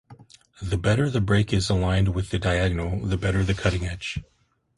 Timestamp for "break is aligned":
1.21-2.15